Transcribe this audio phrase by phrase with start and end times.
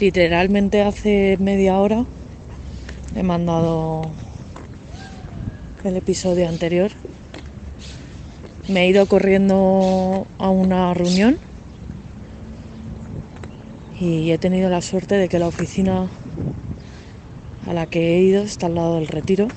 [0.00, 2.06] Literalmente hace media hora
[3.14, 4.10] he mandado
[5.84, 6.90] el episodio anterior.
[8.66, 11.36] Me he ido corriendo a una reunión
[14.00, 16.08] y he tenido la suerte de que la oficina
[17.66, 19.48] a la que he ido está al lado del retiro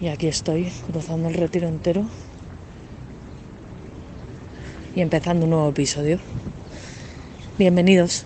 [0.00, 2.04] y aquí estoy cruzando el retiro entero
[4.94, 6.20] y empezando un nuevo episodio.
[7.58, 8.24] Bienvenidos.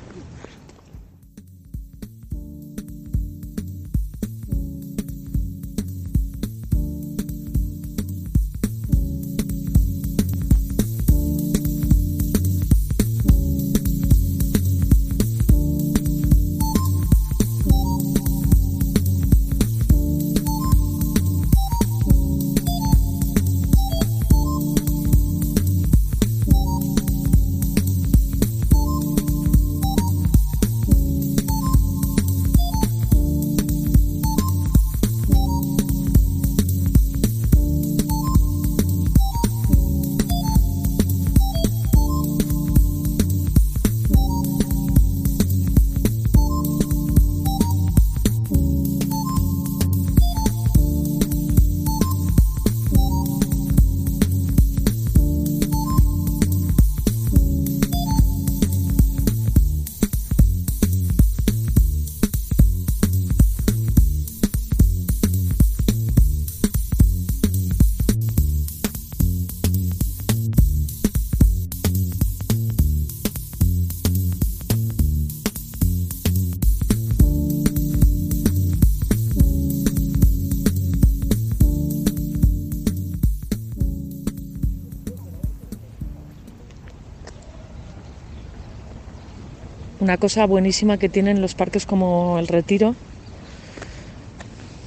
[90.03, 92.97] Una cosa buenísima que tienen los parques como el Retiro,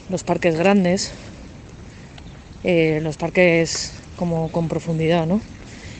[0.09, 1.13] los parques grandes,
[2.66, 5.40] eh, los parques como con profundidad, ¿no?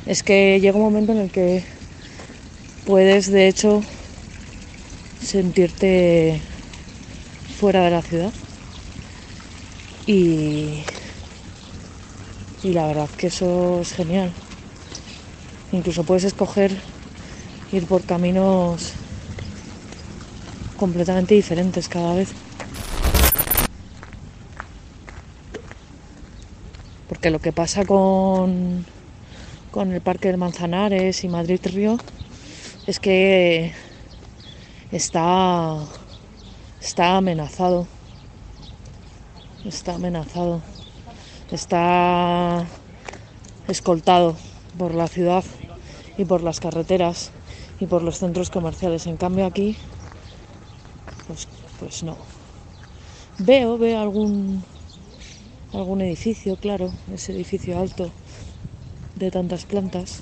[0.06, 1.64] Es que llega un momento en el que
[2.86, 3.84] puedes, de hecho,
[5.24, 6.42] sentirte
[7.58, 8.34] fuera de la ciudad.
[10.08, 10.84] Y,
[12.64, 14.34] y la verdad que eso es genial.
[15.72, 16.74] Incluso puedes escoger
[17.72, 19.05] ir por caminos
[20.78, 22.30] completamente diferentes cada vez.
[27.08, 28.86] Porque lo que pasa con,
[29.72, 31.98] con el Parque del Manzanares y Madrid Río
[32.88, 33.74] es que
[34.92, 35.78] está,
[36.82, 37.88] está amenazado.
[39.66, 40.62] Está amenazado.
[41.52, 42.66] Está
[43.68, 44.36] escoltado
[44.78, 45.44] por la ciudad
[46.18, 47.32] y por las carreteras
[47.80, 49.08] y por los centros comerciales.
[49.08, 49.76] En cambio aquí
[51.28, 51.48] pues,
[51.80, 52.18] pues no.
[53.38, 54.66] Veo, veo algún,
[55.74, 58.12] algún edificio, claro, ese edificio alto
[59.16, 60.22] de tantas plantas.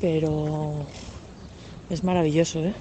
[0.00, 0.86] Pero
[1.88, 2.74] es maravilloso, ¿eh?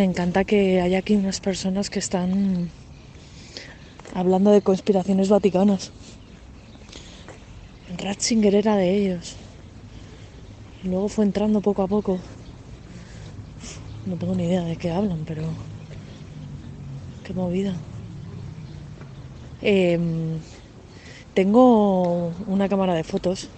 [0.00, 2.70] Me encanta que haya aquí unas personas que están
[4.14, 5.92] hablando de conspiraciones vaticanas.
[7.98, 9.36] Ratzinger era de ellos.
[10.82, 12.18] Y luego fue entrando poco a poco.
[14.06, 15.42] No tengo ni idea de qué hablan, pero
[17.22, 17.76] qué movida.
[19.60, 20.40] Em,
[21.34, 23.50] tengo una cámara de fotos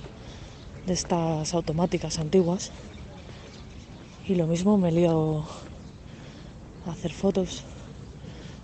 [0.87, 2.73] de estas automáticas antiguas
[4.27, 5.47] y lo mismo me lío
[6.90, 7.62] hacer fotos.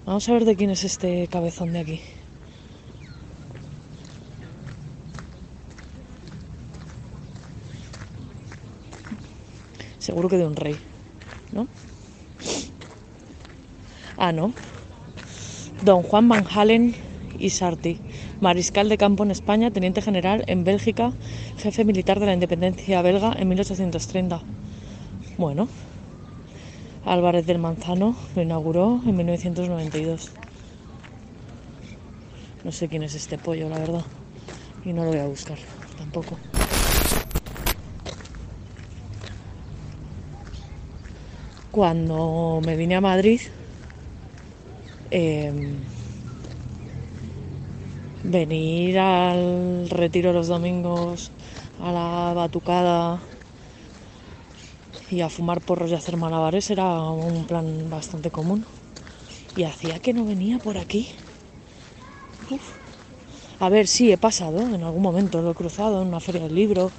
[0.07, 2.01] Vamos a ver de quién es este cabezón de aquí.
[9.99, 10.77] Seguro que de un rey,
[11.53, 11.69] ¿no?
[14.17, 14.53] Ah, no.
[15.85, 16.95] Don Juan Van Halen
[17.39, 18.01] y Sarti,
[18.41, 21.13] mariscal de campo en España, teniente general en Bélgica,
[21.59, 24.41] jefe militar de la independencia belga en 1830.
[25.37, 25.69] Bueno,
[27.09, 30.31] Álvarez del Manzano lo inauguró en 1992.
[32.65, 34.05] No sé quién es este pollo, la verdad.
[34.85, 35.57] Y no lo voy a buscar
[35.97, 36.37] tampoco.
[41.71, 43.41] Cuando me vine a Madrid,
[45.11, 45.53] eh,
[48.23, 51.31] venir al retiro los domingos,
[51.81, 53.21] a la batucada
[55.11, 58.65] y a fumar porros y hacer malabares era un plan bastante común.
[59.57, 61.09] Y hacía que no venía por aquí.
[63.61, 66.55] A ver, sí, he pasado en algún momento, lo he cruzado en una feria del
[66.55, 66.93] libro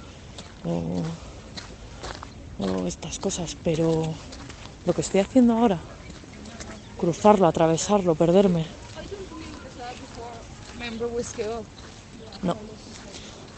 [0.64, 1.02] o,
[2.58, 4.12] o estas cosas, pero
[4.84, 5.80] lo que estoy haciendo ahora,
[6.98, 8.66] cruzarlo, atravesarlo, perderme,
[12.42, 12.56] no,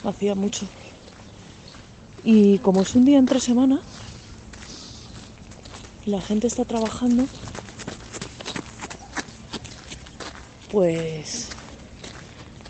[0.05, 0.67] hacía mucho.
[2.25, 3.81] Y como es un día entre semana,
[6.07, 7.27] la gente está trabajando,
[10.71, 11.49] pues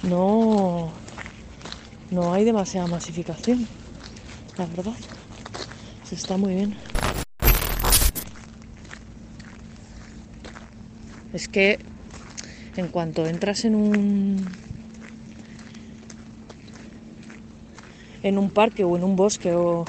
[0.02, 0.92] no,
[2.10, 3.66] no hay demasiada masificación,
[4.58, 4.94] la verdad.
[6.04, 6.76] Se está muy bien.
[11.32, 11.78] Es que
[12.76, 14.46] en cuanto entras en un
[18.22, 19.84] en un parque o en un bosque o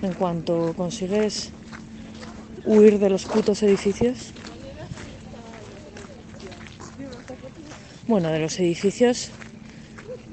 [0.00, 1.52] en cuanto consigues
[2.64, 4.32] huir de los putos edificios
[8.06, 9.30] bueno de los edificios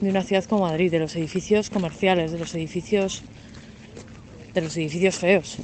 [0.01, 3.24] de una ciudad como Madrid de los edificios comerciales de los edificios
[4.57, 5.57] de los edificios feos.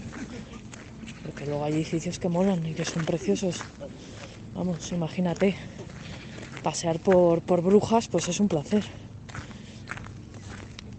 [1.23, 3.59] Porque luego hay edificios que molan y que son preciosos.
[4.53, 5.55] Vamos imagínate.
[6.61, 8.83] Pasear por, por brujas pues es un placer.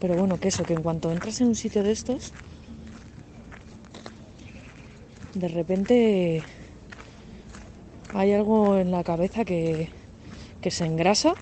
[0.00, 2.32] Pero bueno, que eso, que en cuanto entras en un sitio de estos,
[5.34, 6.42] de repente
[8.12, 9.88] hay algo en la cabeza que,
[10.60, 11.34] que se engrasa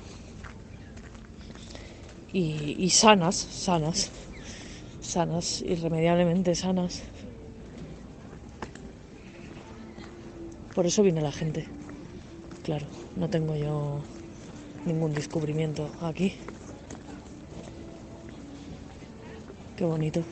[2.33, 4.11] y, sanas, sanas,
[5.03, 7.03] sanas, irremediablemente sanas.
[10.75, 11.67] Por eso viene la gente.
[12.65, 14.01] Claro, no tengo yo
[14.87, 16.35] ningún descubrimiento aquí.
[19.77, 20.25] Qué bonito.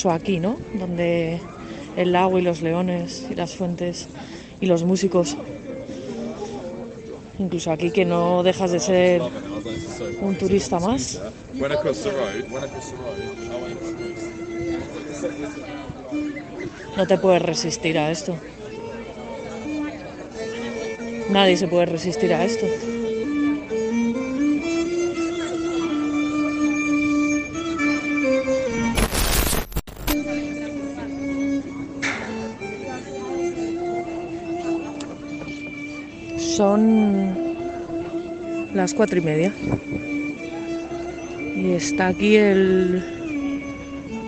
[0.00, 0.56] Incluso aquí, ¿no?
[0.72, 1.40] Donde
[1.94, 4.08] el lago y los leones y las fuentes
[4.58, 5.36] y los músicos.
[7.38, 9.22] Incluso aquí que no dejas de ser
[10.22, 11.20] un turista más.
[16.96, 18.34] No te puedes resistir a esto.
[21.28, 22.66] Nadie se puede resistir a esto.
[36.60, 37.34] Son
[38.74, 39.50] las cuatro y media.
[41.56, 43.02] Y está aquí el.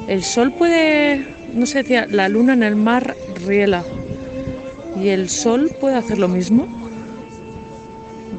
[0.09, 1.27] El sol puede.
[1.53, 3.85] No sé, decía, la luna en el mar riela.
[4.99, 6.67] ¿Y el sol puede hacer lo mismo?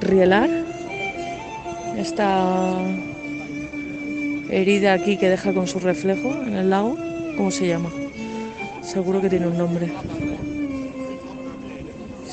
[0.02, 0.50] ¿Rielar?
[1.96, 2.74] Esta
[4.50, 6.98] herida aquí que deja con su reflejo en el lago,
[7.38, 7.92] ¿cómo se llama?
[8.82, 9.92] Seguro que tiene un nombre.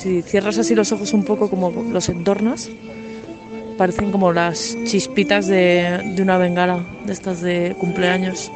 [0.01, 2.71] Si cierras así los ojos un poco como los entornas,
[3.77, 8.51] parecen como las chispitas de, de una bengala, de estas de cumpleaños.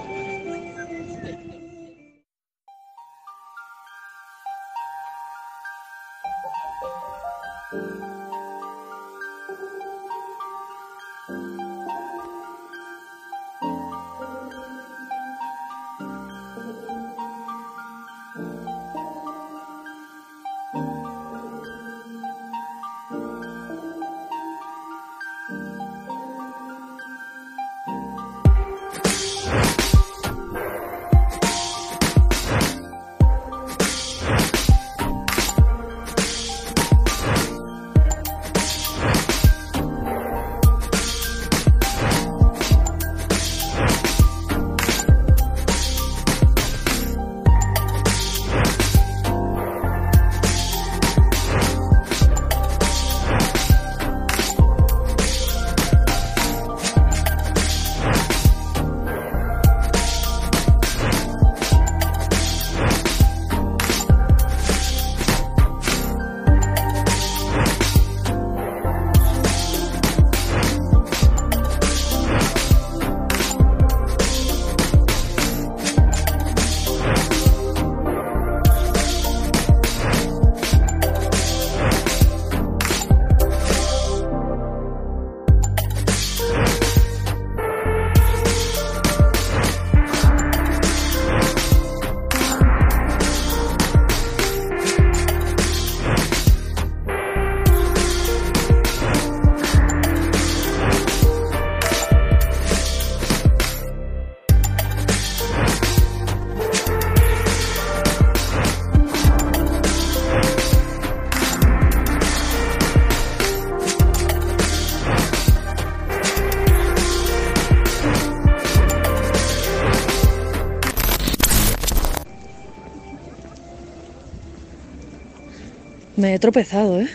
[126.26, 127.08] Me he tropezado, ¿eh?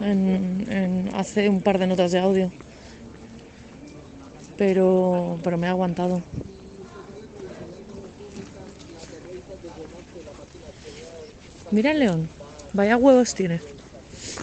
[0.00, 2.52] En, en- hace un par de notas de audio.
[4.58, 6.22] Pero, pero me he aguantado.
[11.70, 12.28] Mira el león.
[12.74, 13.62] Vaya huevos tiene.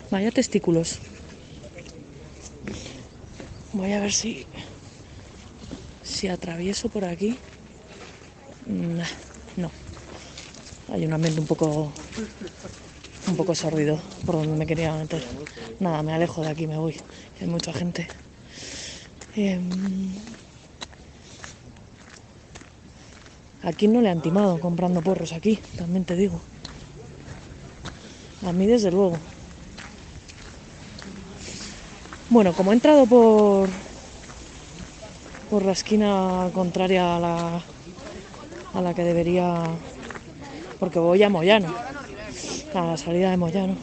[0.09, 0.97] Vaya testículos.
[3.73, 4.47] Voy a ver si.
[6.01, 7.37] Si atravieso por aquí.
[8.65, 9.05] Nah,
[9.57, 9.69] no.
[10.91, 11.93] Hay un ambiente un poco
[13.27, 15.23] un poco sordido por donde me quería meter.
[15.79, 16.95] Nada, me alejo de aquí, me voy.
[17.41, 18.07] Hay mucha gente.
[19.35, 20.13] Em,
[23.63, 25.59] ¿A quién no le han timado comprando porros aquí?
[25.77, 26.39] También te digo.
[28.45, 29.17] A mí desde luego.
[32.29, 33.69] Bueno, como he entrado por
[35.49, 37.61] por la esquina contraria a la
[38.73, 39.63] a la que debería
[40.79, 41.73] porque voy a Moyano
[42.77, 43.75] a la salida de Moyano.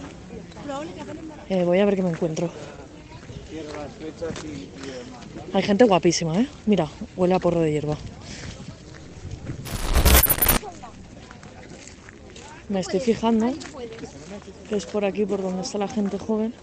[1.48, 2.48] Eh, voy a ver qué me encuentro.
[5.52, 6.48] Hay gente guapísima, ¿eh?
[6.66, 7.96] Mira, huele a porro de hierba.
[12.68, 13.52] Me estoy fijando
[14.68, 16.54] que es por aquí por donde está la gente joven.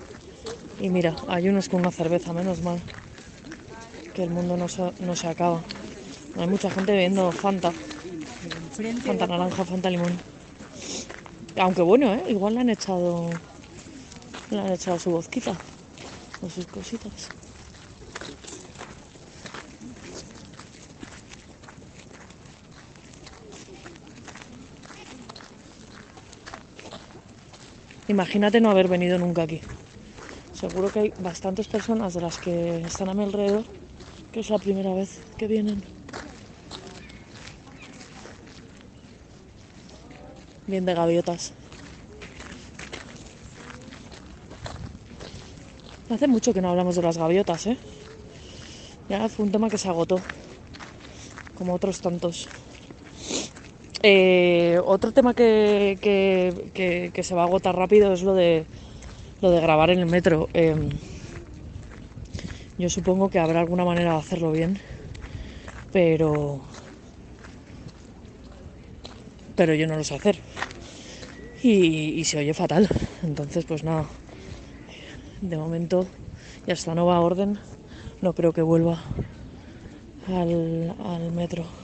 [0.79, 2.79] Y mira, hay unos con una cerveza, menos mal.
[4.13, 5.61] Que el mundo no se, no se acaba.
[6.37, 7.71] Hay mucha gente bebiendo Fanta.
[9.05, 10.30] Fanta naranja, Fanta limón.
[11.57, 12.23] Aunque bueno, ¿eh?
[12.29, 13.29] igual le han echado.
[14.49, 15.55] Le han echado su bozquita.
[16.41, 17.29] O sus cositas.
[28.07, 29.61] Imagínate no haber venido nunca aquí.
[30.53, 33.63] Seguro que hay bastantes personas de las que están a mi alrededor
[34.31, 36.00] que es la primera vez que vienen.
[40.71, 41.53] Bien de gaviotas.
[46.09, 47.77] Hace mucho que no hablamos de las gaviotas, ¿eh?
[49.09, 50.23] Ya fue un tema que se agotó,
[51.55, 52.49] como otros tantos.
[54.03, 58.65] Eh, otro tema que, que- que- se va a agotar rápido es lo de
[59.41, 60.49] lo de grabar en el metro.
[60.53, 60.75] Eh,
[62.77, 64.79] yo supongo que habrá alguna manera de hacerlo bien,
[65.91, 66.61] pero
[69.55, 70.39] pero yo no lo sé hacer
[71.63, 72.87] y, y se oye fatal.
[73.23, 74.09] Entonces, pues nada.
[75.41, 76.07] De momento,
[76.65, 77.59] y hasta nueva orden,
[78.21, 79.03] no creo que vuelva
[80.27, 81.80] al, al metro.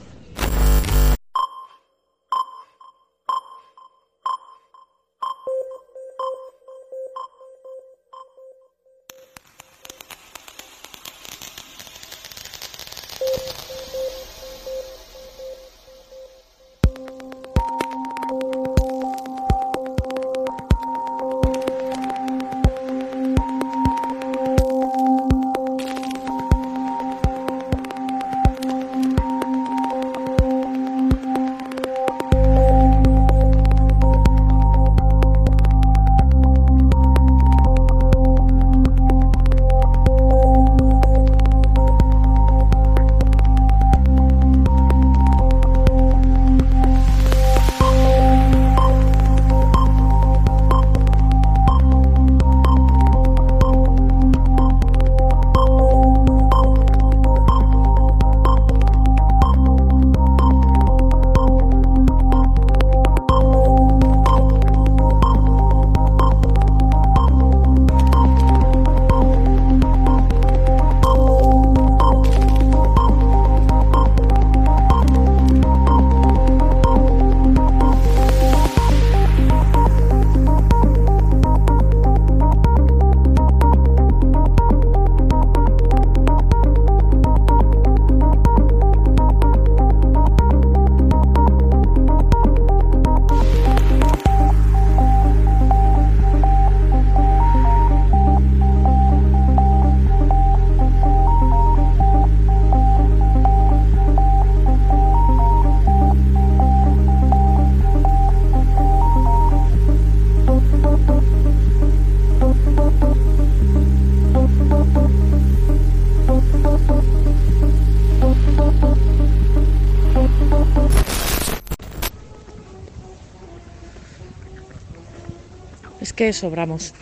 [126.32, 126.94] Sobramos.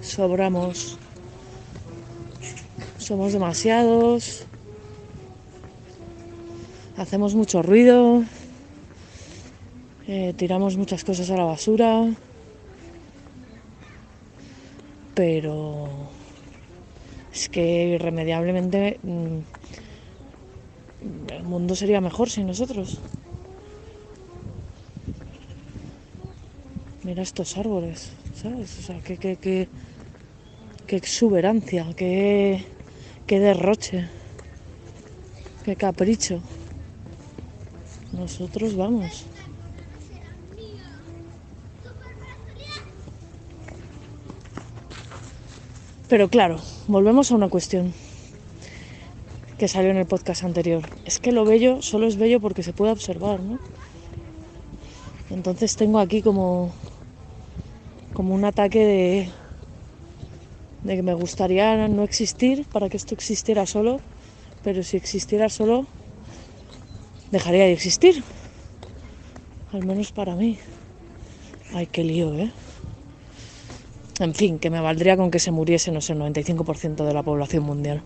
[0.00, 0.98] Sobramos.
[2.98, 4.46] Somos demasiados.
[6.96, 8.24] Hacemos mucho ruido.
[10.08, 12.08] eh, tiramos muchas cosas a la basura.
[15.14, 15.88] Pero
[17.32, 19.38] es que irremediablemente mm,
[21.32, 22.98] el mundo sería mejor sin nosotros.
[27.06, 28.80] Mira estos árboles, ¿sabes?
[28.80, 32.64] O sea, qué, qué, qué, exuberancia, qué,
[33.28, 34.08] qué derroche,
[35.64, 36.40] qué capricho.
[38.12, 39.24] Nosotros vamos.
[46.08, 46.56] Pero claro,
[46.88, 47.94] volvemos a una cuestión
[49.58, 50.82] que salió en el podcast anterior.
[51.04, 53.60] Es que lo bello solo es bello porque se puede observar, ¿no?
[55.30, 56.72] Entonces tengo aquí como,
[58.16, 59.28] como un ataque de,
[60.84, 64.00] de que me gustaría no existir para que esto existiera solo,
[64.64, 65.84] pero si existiera solo,
[67.30, 68.24] dejaría de existir.
[69.70, 70.56] Al menos para mí.
[71.74, 72.50] Ay, qué lío, ¿eh?
[74.18, 77.22] En fin, que me valdría con que se muriese, no sé, el 95% de la
[77.22, 78.02] población mundial.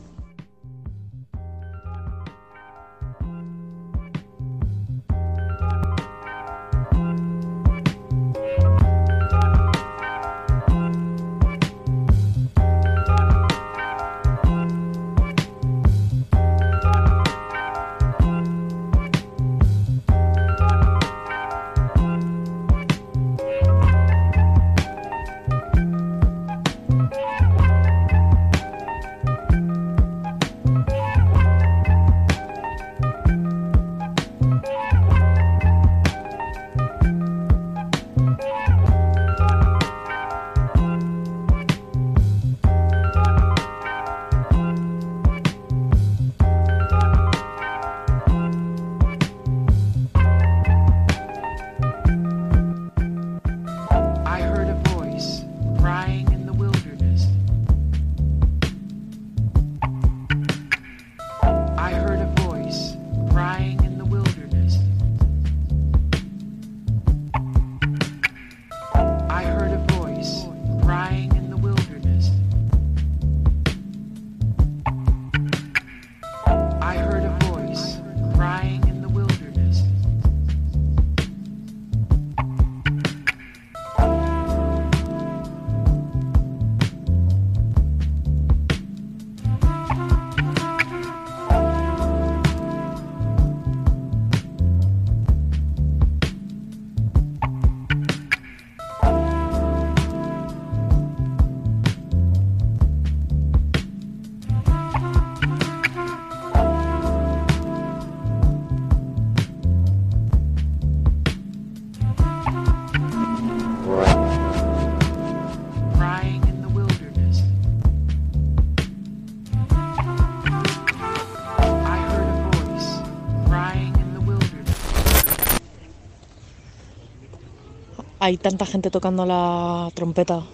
[128.21, 130.45] Hay tanta gente tocando la trompeta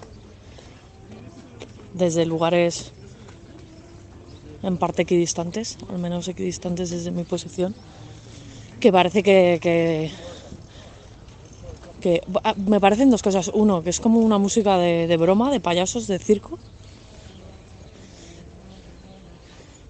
[1.93, 2.93] desde lugares
[4.63, 7.75] en parte equidistantes, al menos equidistantes desde mi posición,
[8.79, 9.59] que parece que,
[12.01, 13.51] que, ah, me parecen dos cosas.
[13.53, 16.59] Uno, que es como una música de broma, de payasos, de circo.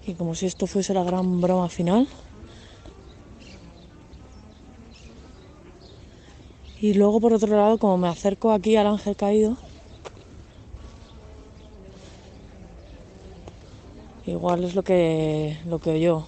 [0.07, 2.07] Y como si esto fuese la gran broma final.
[6.79, 9.57] Y luego por otro lado, como me acerco aquí al ángel caído,
[14.27, 16.25] igual es lo que lo que oyó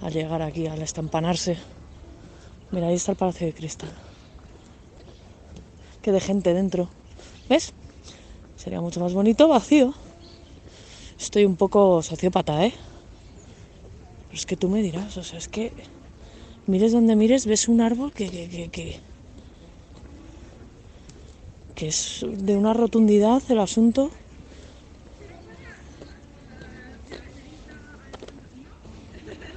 [0.00, 1.56] al llegar aquí, al estampanarse.
[2.70, 3.90] Mira, ahí está el Palacio de Cristal.
[6.02, 6.88] Que de gente dentro.
[7.48, 7.72] ¿Ves?
[8.56, 9.94] Sería mucho más bonito vacío.
[11.18, 12.74] Estoy un poco sociópata, ¿eh?
[14.28, 15.72] Pero es que tú me dirás, o sea, es que
[16.66, 19.00] mires donde mires, ves un árbol que, que, que, que,
[21.74, 24.10] que es de una rotundidad el asunto.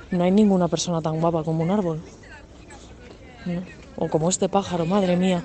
[0.09, 2.01] No hay ninguna persona tan guapa como un árbol.
[3.97, 5.43] O como este pájaro, madre mía.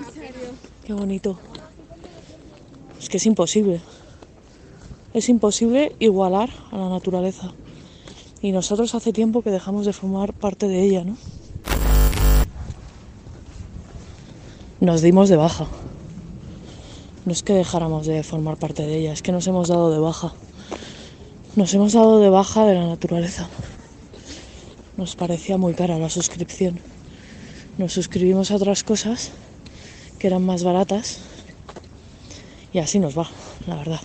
[0.85, 1.39] Qué bonito.
[2.99, 3.81] Es que es imposible.
[5.13, 7.53] Es imposible igualar a la naturaleza.
[8.41, 11.17] Y nosotros hace tiempo que dejamos de formar parte de ella, ¿no?
[14.79, 15.67] Nos dimos de baja.
[17.25, 19.99] No es que dejáramos de formar parte de ella, es que nos hemos dado de
[19.99, 20.33] baja.
[21.55, 23.47] Nos hemos dado de baja de la naturaleza.
[24.97, 26.79] Nos parecía muy cara la suscripción.
[27.77, 29.31] Nos suscribimos a otras cosas
[30.19, 31.19] que eran más baratas
[32.73, 33.29] y así nos va,
[33.67, 34.01] la verdad.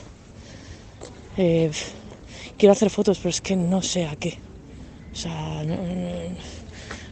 [1.37, 1.73] Eh,
[2.57, 4.39] quiero hacer fotos, pero es que no sé a qué.
[5.13, 5.65] O sea,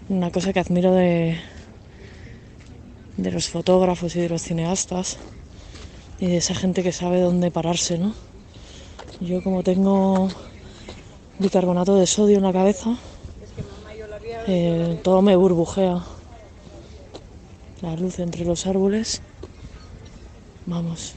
[0.09, 1.37] una cosa que admiro de,
[3.17, 5.19] de los fotógrafos y de los cineastas
[6.19, 8.15] y de esa gente que sabe dónde pararse, ¿no?
[9.21, 10.29] Yo como tengo
[11.39, 12.97] bicarbonato de sodio en la cabeza,
[14.47, 16.03] eh, todo me burbujea.
[17.83, 19.21] La luz entre los árboles.
[20.65, 21.15] Vamos.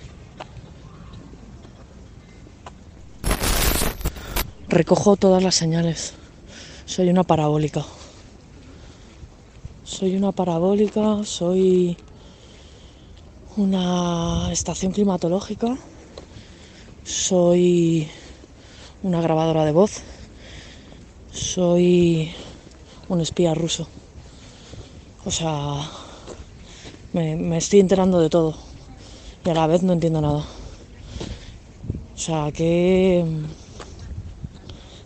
[4.68, 6.14] Recojo todas las señales.
[6.86, 7.86] Soy una parabólica.
[9.84, 11.98] Soy una parabólica, soy
[13.60, 15.76] una estación climatológica,
[17.04, 18.08] soy
[19.04, 20.02] una grabadora de voz,
[21.34, 22.32] soy
[23.10, 23.86] un espía ruso.
[25.26, 25.92] O sea,
[27.12, 28.56] me, estoy enterando de todo
[29.46, 30.46] y a la vez no entiendo nada.
[32.16, 33.26] O sea, qué,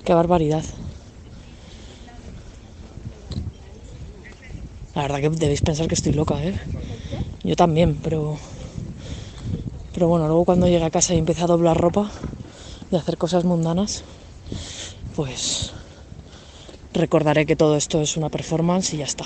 [0.05, 0.63] qué barbaridad.
[4.93, 6.53] La verdad que debéis pensar que estoy loca, ¿eh?
[7.43, 8.37] Yo también, pero...
[9.93, 12.09] Pero bueno, luego cuando llegue a casa y empiece a doblar ropa
[12.89, 14.03] y hacer cosas mundanas,
[15.15, 15.71] pues
[16.93, 19.25] recordaré que todo esto es una performance y ya está.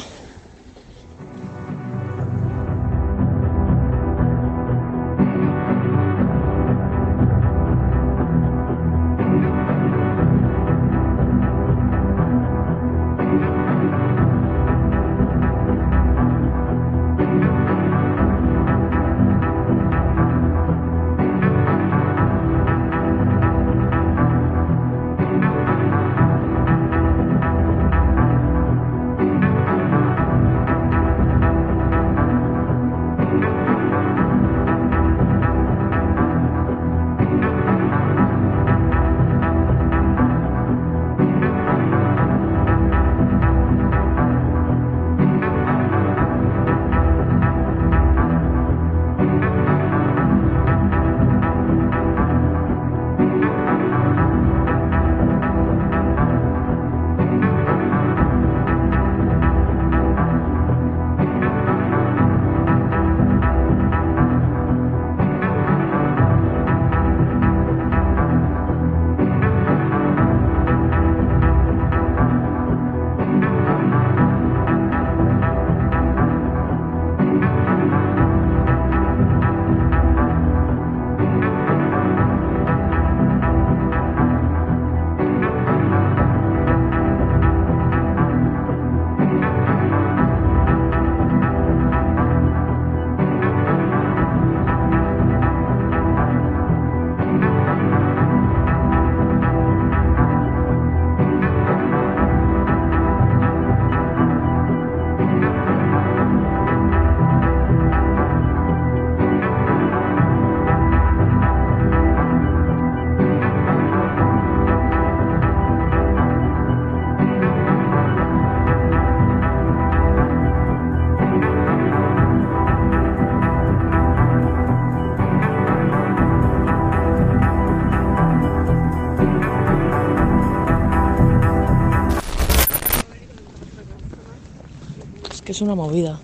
[135.58, 136.20] Es una movida.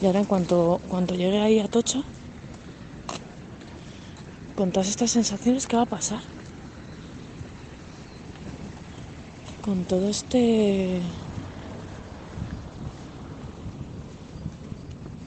[0.00, 2.02] Y ahora en cuanto, cuanto llegue ahí a Tocha,
[4.54, 6.20] con todas estas sensaciones, ¿qué va a pasar?
[9.64, 11.00] Con todo este...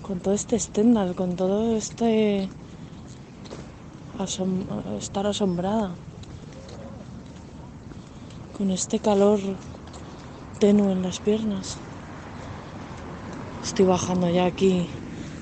[0.01, 2.47] Con todo este Stendhal, con todo este...
[4.97, 5.91] estar asombrada.
[8.57, 9.41] Con este calor
[10.59, 11.77] tenue en las piernas.
[13.63, 14.87] Estoy bajando ya aquí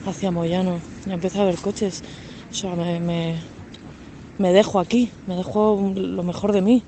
[0.05, 0.79] hacia Moyano.
[1.05, 2.03] Ya empiezo a ver coches.
[2.51, 2.99] O sea, me,
[4.37, 6.83] me, dejo aquí, me dejo lo mejor de mí.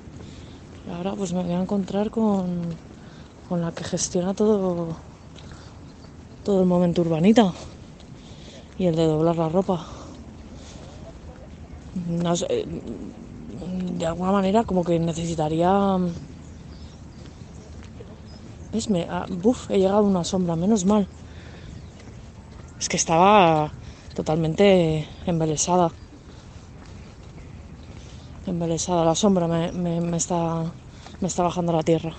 [0.86, 2.60] Y ahora pues me voy a encontrar con,
[3.48, 4.96] con la que gestiona todo,
[6.44, 7.52] todo el momento urbanita
[8.78, 9.86] y el de doblar la ropa.
[12.08, 12.66] No sé,
[13.98, 15.98] de alguna manera como que necesitaría...
[18.72, 18.88] ¿Ves?
[19.08, 21.06] Ah, buf, he llegado a una sombra, menos mal.
[22.78, 23.72] Es que estaba
[24.14, 25.90] totalmente embelesada.
[28.46, 29.04] Embelesada.
[29.04, 30.64] La sombra me, me- me está,
[31.20, 32.14] me está bajando la tierra.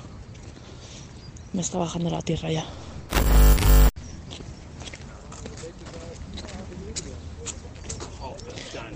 [1.53, 2.65] Me está bajando la tierra ya.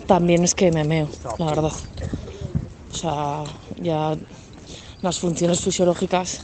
[0.07, 1.71] También es que me meo, la verdad.
[2.91, 3.43] O sea,
[3.77, 4.15] ya
[5.01, 6.41] las funciones fisiológicas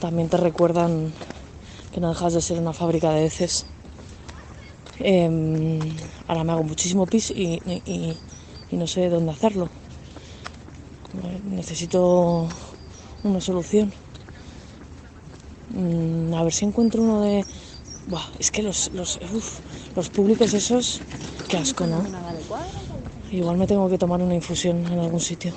[0.00, 1.12] también te recuerdan
[1.92, 3.66] que no dejas de ser una fábrica de heces.
[4.98, 5.78] Em,
[6.26, 7.60] ahora me hago muchísimo pis y,
[8.72, 9.68] no sé dónde hacerlo.
[11.44, 12.48] Necesito
[13.24, 13.92] una solución.
[15.70, 17.44] Mm, a ver si encuentro uno de...
[18.06, 19.20] Buah, es que los, los,
[19.94, 21.00] los públicos esos,
[21.48, 22.02] qué asco, ¿no?
[23.30, 25.52] Igual me tengo que tomar una infusión en algún sitio.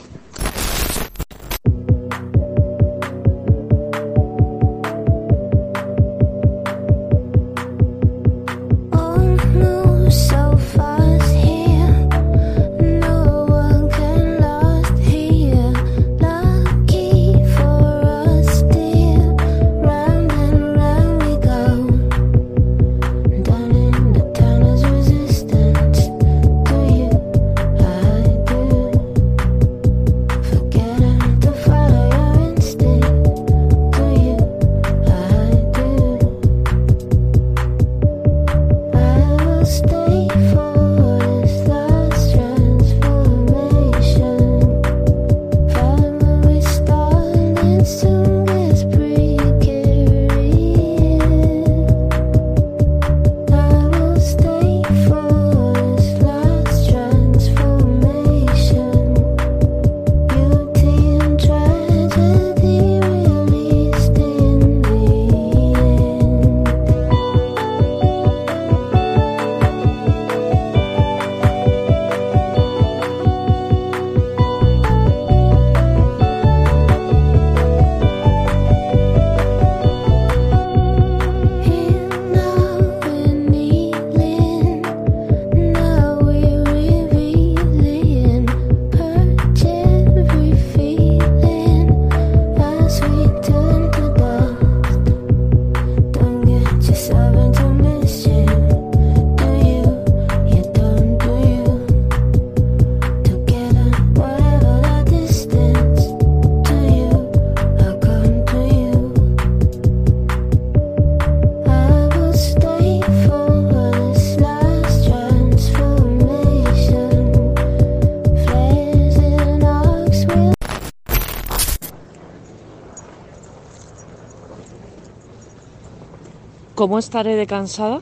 [126.83, 128.01] ¿Cómo estaré de cansada?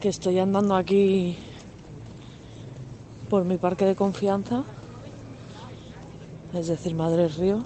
[0.00, 1.38] Que estoy andando aquí
[3.30, 4.64] por mi parque de confianza,
[6.52, 7.62] es decir, Madre Río.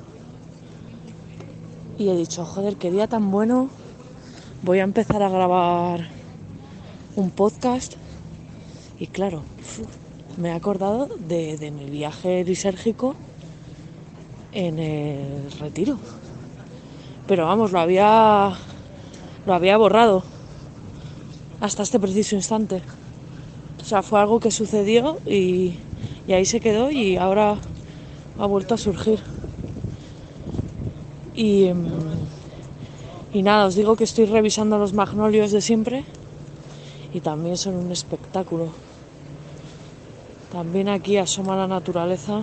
[1.96, 3.70] Y he dicho, joder, qué día tan bueno.
[4.60, 6.06] Voy a empezar a grabar
[7.14, 7.94] un podcast.
[8.98, 9.42] Y claro,
[10.36, 13.14] me he acordado de, de mi viaje lisérgico
[14.52, 15.98] en el retiro.
[17.26, 18.54] Pero vamos, lo había
[19.46, 20.24] lo había borrado
[21.61, 22.82] hasta este preciso instante.
[23.80, 25.78] O sea, fue algo que sucedió y,
[26.26, 27.56] y ahí se quedó y ahora
[28.38, 29.20] ha vuelto a surgir.
[31.35, 36.04] Y, mm, y nada, os digo que estoy revisando los magnolios de siempre
[37.14, 38.68] y también son un espectáculo.
[40.50, 42.42] También aquí asoma la naturaleza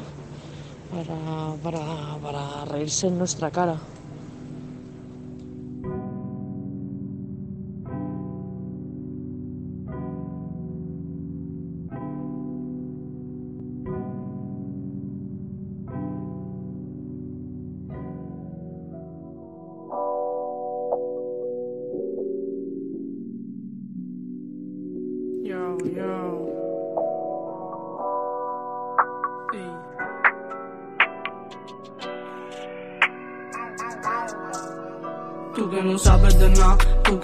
[0.91, 3.77] para, para, para reírse en nuestra cara.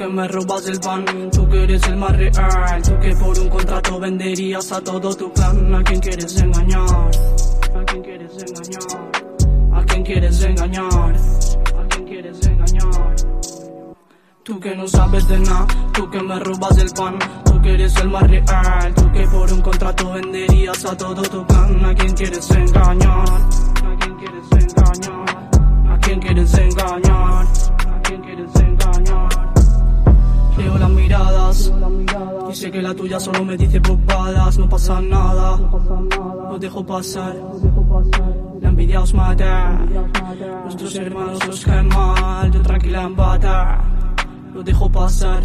[0.10, 4.00] Me robas el pan, tú que eres el más real, tú que por un contrato
[4.00, 7.12] venderías a todo tu clan, ¿a quién quieres engañar?
[7.76, 9.74] ¿A quién quieres engañar?
[9.74, 10.88] ¿A quién quieres engañar?
[10.90, 13.16] ¿A quién quieres engañar?
[14.44, 17.96] Tú que no sabes de nada, tú que me robas el pan, tú que eres
[17.98, 22.14] el más real, tú que por un contrato venderías a todo tu clan, ¿a quién
[22.14, 23.30] quieres engañar?
[23.30, 25.92] ¿A quién quieres engañar?
[25.92, 27.29] ¿A quién quieres engañar?
[30.80, 31.74] Las miradas
[32.50, 37.36] y sé que la tuya solo me dice bobadas, no pasa nada, no dejo pasar.
[38.62, 39.80] La envidia os mata,
[40.64, 43.99] nuestros hermanos os caen mal, yo tranquila en bata.
[44.54, 45.42] Lo dejo pasar,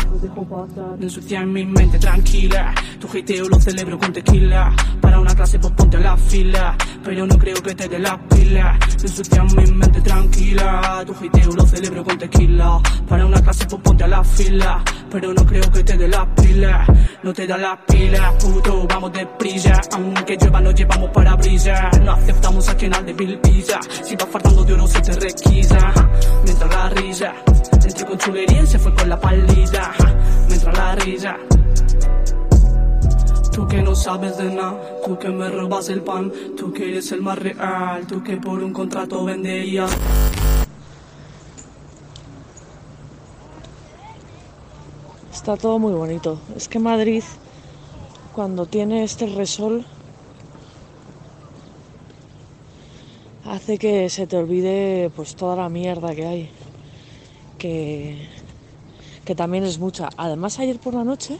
[0.98, 2.74] me ensucia en mi mente tranquila.
[2.98, 4.74] Tu hateo lo celebro con tequila.
[5.00, 6.76] Para una clase pues ponte a la fila.
[7.04, 8.78] Pero no creo que te dé la pila.
[8.80, 11.04] Me ensucia en mi mente tranquila.
[11.06, 12.80] Tu hateo lo celebro con tequila.
[13.06, 14.82] Para una clase pues ponte a la fila.
[15.10, 16.86] Pero no creo que te dé la pila.
[17.22, 19.80] No te da la pila, puto, vamos deprisa.
[19.92, 22.02] Aunque llueva, no llevamos para brillar.
[22.02, 23.80] No aceptamos a quien al débil pisa.
[24.02, 25.92] Si va faltando de oro, se te requisa.
[26.44, 27.32] Mientras la risa,
[27.72, 29.92] entré con chulería se fue con la pálida.
[30.48, 31.36] Mientras la risa.
[33.52, 37.12] Tú que no sabes de nada, tú que me robas el pan, tú que eres
[37.12, 39.96] el más real, tú que por un contrato venderías.
[45.32, 46.40] Está todo muy bonito.
[46.56, 47.22] Es que Madrid,
[48.34, 49.84] cuando tiene este resol,
[53.44, 56.50] hace que se te olvide pues toda la mierda que hay.
[57.58, 58.26] Que,
[59.24, 60.10] que también es mucha.
[60.16, 61.38] Además ayer por la noche,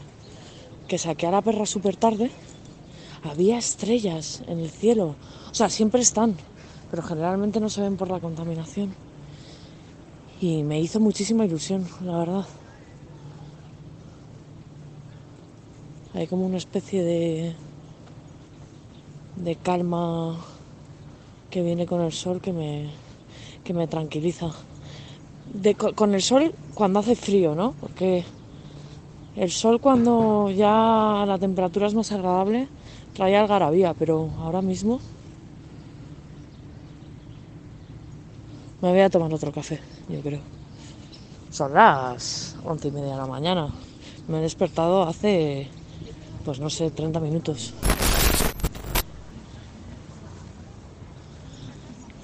[0.87, 2.31] que saqué a la perra súper tarde,
[3.23, 5.15] había estrellas en el cielo.
[5.51, 6.35] O sea, siempre están,
[6.91, 8.93] pero generalmente no se ven por la contaminación.
[10.41, 12.45] Y me hizo muchísima ilusión, la verdad.
[16.13, 17.55] Hay como una especie de,
[19.35, 20.37] de calma
[21.49, 22.89] que viene con el sol que me,
[23.63, 24.51] que me tranquiliza.
[25.95, 27.73] Con el sol cuando hace frío, ¿no?
[27.79, 28.23] Porque
[29.35, 32.67] el sol cuando ya la temperatura es más agradable
[33.15, 34.99] trae algarabía, pero ahora mismo
[38.81, 39.79] me voy a tomar otro café,
[40.09, 40.41] yo creo.
[41.49, 43.69] Son las once y media de la mañana.
[44.27, 45.69] Me he despertado hace,
[46.43, 47.73] pues no sé, 30 minutos.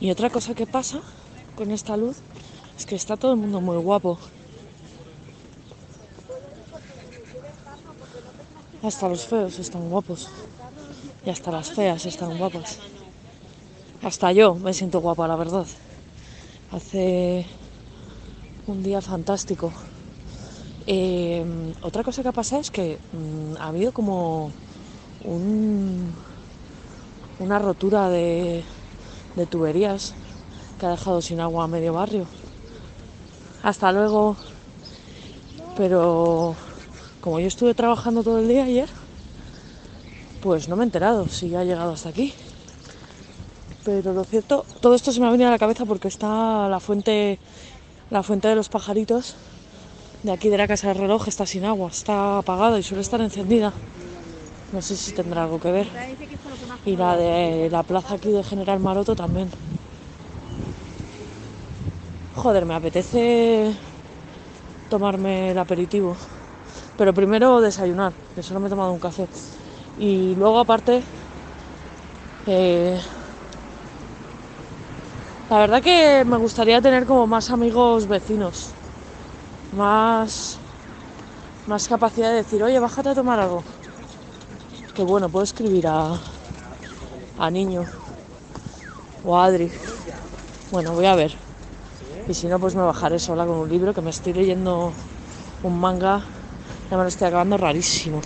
[0.02, 1.00] Y otra cosa que pasa
[1.56, 2.18] con esta luz
[2.78, 4.20] es que está todo el mundo muy guapo.
[8.84, 10.28] Hasta los feos están guapos.
[11.26, 12.80] Y hasta las feas están guapas.
[14.02, 15.68] Hasta yo me siento guapa, la verdad.
[16.72, 17.46] Hace
[18.68, 19.72] un día fantástico.
[20.88, 21.46] Eh,
[21.84, 24.52] otra cosa que ha pasado es que mm, ha habido como
[25.24, 26.14] un-
[27.40, 28.64] una rotura de,
[29.36, 30.14] de tuberías
[30.80, 32.28] que ha dejado sin agua a medio barrio.
[33.64, 34.36] Hasta luego.
[35.78, 36.56] Pero
[37.22, 38.90] como yo estuve trabajando todo el día ayer,
[40.42, 42.34] pues no me he enterado si ha llegado hasta aquí.
[43.84, 46.80] Pero lo cierto, todo esto se me ha venido a la cabeza porque está la
[46.80, 47.40] fuente,
[48.10, 49.36] la fuente de los pajaritos
[50.24, 53.22] de aquí de la casa del reloj está sin agua, está apagada y suele estar
[53.22, 53.74] encendida.
[54.72, 55.88] No sé si tendrá algo que ver.
[56.86, 59.50] Y la de la plaza aquí de General Maroto también.
[62.36, 63.76] Joder, me apetece
[64.90, 66.16] tomarme el aperitivo.
[66.98, 69.28] Pero primero desayunar, que solo me he tomado un café.
[69.98, 71.04] Y luego aparte,
[72.46, 73.00] eh,
[75.50, 78.74] la verdad que me gustaría tener como más amigos vecinos.
[79.72, 80.60] Más,
[81.66, 83.64] más capacidad de decir, oye, bájate a tomar algo.
[84.94, 86.20] Que bueno, puedo escribir a,
[87.38, 87.88] a Niño
[89.24, 89.72] o a Adri.
[90.72, 91.41] Bueno, voy a ver.
[92.32, 94.94] Y si no, pues me bajaré sola con un libro que me estoy leyendo
[95.64, 96.24] un manga.
[96.90, 98.22] Ya me lo estoy acabando rarísimo.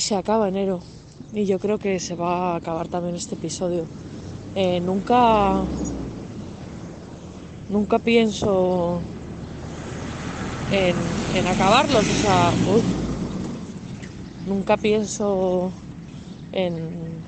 [0.00, 0.80] Se acaba enero.
[1.32, 3.84] Y yo creo que se va a acabar también este episodio.
[4.54, 5.70] Eh, nunca.
[7.68, 9.06] Nunca pienso
[10.68, 12.08] en, en acabarlos.
[12.10, 12.82] O sea, uy.
[14.44, 15.72] nunca pienso
[16.52, 17.26] en,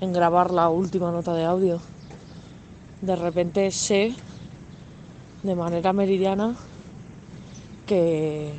[0.00, 1.80] en grabar la última nota de audio.
[3.00, 4.14] De repente sé
[5.42, 6.56] de manera meridiana
[7.86, 8.52] que,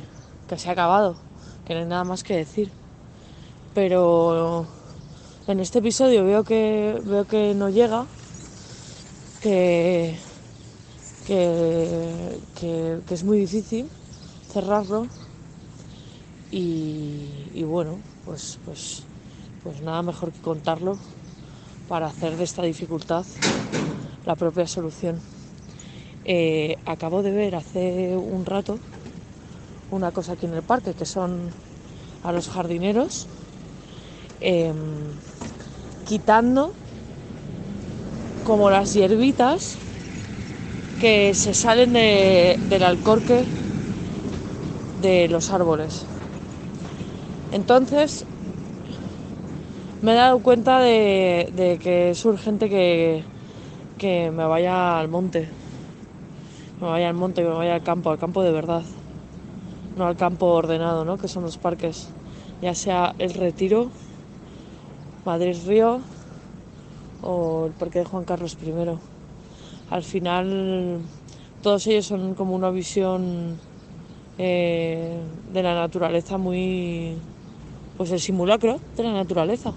[0.48, 1.16] que se ha acabado,
[1.64, 2.77] que no hay nada más que decir
[3.72, 4.68] pero
[5.46, 8.08] en este episodio veo que veo que no llega
[9.40, 10.18] que
[11.24, 13.90] que, que- es muy difícil
[14.48, 15.10] cerrarlo
[16.50, 19.06] y, y bueno pues pues
[19.62, 21.00] pues nada mejor que contarlo
[21.88, 23.26] para hacer de esta dificultad
[24.24, 25.22] la propia solución.
[26.24, 28.80] Eh, acabo de ver hace un rato
[29.88, 31.54] una cosa aquí en el parque que son
[32.22, 33.28] a los jardineros
[34.40, 35.14] em,
[36.04, 36.74] quitando
[38.42, 39.78] como las hierbitas
[40.98, 43.46] que se salen de- del alcorque
[44.96, 46.06] de los árboles.
[47.50, 48.24] Entonces
[50.00, 53.24] me he dado cuenta de, de que es urgente que,
[53.98, 55.50] que me vaya al monte.
[56.80, 58.84] Me vaya al monte, que me vaya al campo, al campo de verdad.
[59.96, 61.18] No al campo ordenado, ¿no?
[61.18, 62.08] Que son los parques.
[62.60, 63.92] Ya sea el retiro
[65.28, 66.00] Madrid Río
[67.20, 68.72] o el Parque de Juan Carlos I.
[69.90, 71.00] Al final,
[71.62, 73.58] todos ellos son como una visión
[74.38, 75.20] eh,
[75.52, 77.18] de la naturaleza muy.
[77.98, 79.74] pues el simulacro de la naturaleza.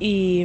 [0.00, 0.44] Y.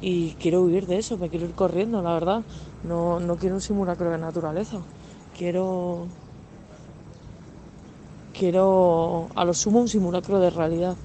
[0.00, 2.42] y quiero huir de eso, me quiero ir corriendo, la verdad.
[2.84, 4.78] No, no quiero un simulacro de naturaleza.
[5.36, 6.06] Quiero.
[8.32, 10.96] quiero a lo sumo un simulacro de realidad.